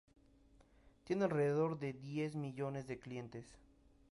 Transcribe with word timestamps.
Tiene 1.03 1.25
alrededor 1.25 1.77
de 1.77 1.93
diez 1.93 2.35
millones 2.35 2.87
de 2.87 2.97
clientes. 2.97 3.45